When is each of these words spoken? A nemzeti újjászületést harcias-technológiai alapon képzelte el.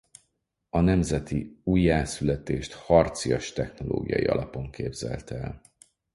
A 0.69 0.79
nemzeti 0.79 1.59
újjászületést 1.63 2.73
harcias-technológiai 2.73 4.25
alapon 4.25 4.69
képzelte 4.71 5.35
el. 5.35 5.61